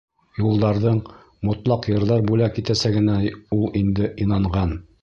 Юлдарҙың 0.43 0.97
мотлаҡ 1.49 1.87
йырҙар 1.91 2.27
бүләк 2.33 2.61
итәсәгенә 2.65 3.21
ул 3.61 3.71
инде 3.85 4.15
инанған. 4.27 4.79